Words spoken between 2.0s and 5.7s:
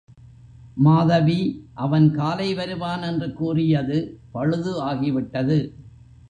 காலை வருவான் என்று கூறியது பழுது ஆகிவிட்டது.